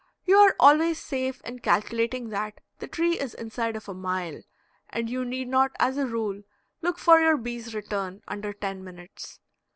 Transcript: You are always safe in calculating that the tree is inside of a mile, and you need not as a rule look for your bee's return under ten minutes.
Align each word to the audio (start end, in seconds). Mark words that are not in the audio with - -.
You 0.25 0.37
are 0.37 0.55
always 0.59 0.97
safe 0.97 1.41
in 1.41 1.59
calculating 1.59 2.29
that 2.29 2.59
the 2.79 2.87
tree 2.87 3.19
is 3.19 3.35
inside 3.35 3.75
of 3.75 3.87
a 3.87 3.93
mile, 3.93 4.41
and 4.89 5.07
you 5.07 5.23
need 5.23 5.47
not 5.47 5.73
as 5.77 5.95
a 5.95 6.07
rule 6.07 6.41
look 6.81 6.97
for 6.97 7.19
your 7.21 7.37
bee's 7.37 7.75
return 7.75 8.23
under 8.27 8.51
ten 8.51 8.83
minutes. 8.83 9.39